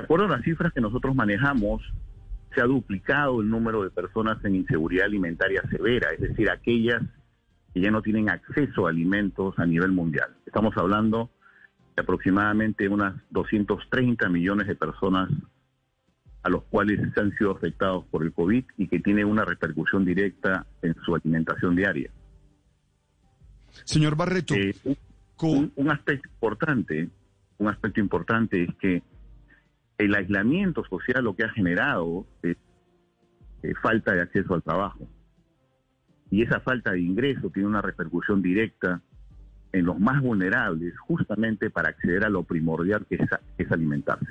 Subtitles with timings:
[0.00, 1.82] De acuerdo a las cifras que nosotros manejamos,
[2.54, 7.02] se ha duplicado el número de personas en inseguridad alimentaria severa, es decir, aquellas
[7.74, 10.30] que ya no tienen acceso a alimentos a nivel mundial.
[10.46, 11.30] Estamos hablando
[11.94, 15.28] de aproximadamente unas 230 millones de personas
[16.42, 20.04] a los cuales se han sido afectados por el COVID y que tiene una repercusión
[20.06, 22.10] directa en su alimentación diaria.
[23.84, 24.96] Señor Barreto, Eh, un-
[25.42, 27.08] un, un aspecto importante,
[27.58, 29.02] un aspecto importante es que
[30.00, 32.56] el aislamiento social lo que ha generado es
[33.82, 35.06] falta de acceso al trabajo.
[36.30, 39.02] Y esa falta de ingreso tiene una repercusión directa
[39.72, 43.18] en los más vulnerables, justamente para acceder a lo primordial que
[43.58, 44.26] es, alimentarse.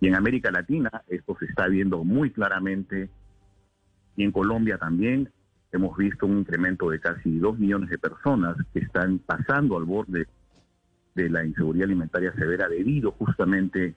[0.00, 3.10] Y en América Latina esto se está viendo muy claramente,
[4.16, 5.30] y en Colombia también
[5.72, 10.26] hemos visto un incremento de casi dos millones de personas que están pasando al borde
[11.14, 13.96] de la inseguridad alimentaria severa debido justamente